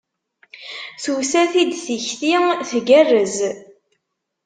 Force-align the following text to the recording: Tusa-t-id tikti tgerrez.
Tusa-t-id 1.03 1.71
tikti 1.85 2.35
tgerrez. 2.69 3.37